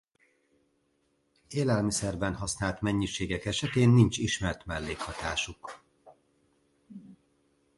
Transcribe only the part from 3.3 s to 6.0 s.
esetén nincs ismert mellékhatásuk.